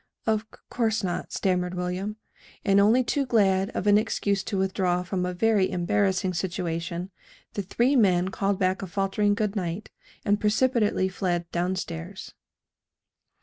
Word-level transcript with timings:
"Of 0.25 0.41
c 0.51 0.57
course 0.71 1.03
not," 1.03 1.31
stammered 1.31 1.75
William. 1.75 2.15
And 2.65 2.79
only 2.79 3.03
too 3.03 3.23
glad 3.23 3.69
of 3.75 3.85
an 3.85 3.99
excuse 3.99 4.41
to 4.45 4.57
withdraw 4.57 5.03
from 5.03 5.27
a 5.27 5.31
very 5.35 5.69
embarrassing 5.69 6.33
situation, 6.33 7.11
the 7.53 7.61
three 7.61 7.95
men 7.95 8.29
called 8.29 8.57
back 8.57 8.81
a 8.81 8.87
faltering 8.87 9.35
good 9.35 9.55
night, 9.55 9.91
and 10.25 10.39
precipitately 10.41 11.07
fled 11.07 11.51
down 11.51 11.75
stairs. 11.75 12.33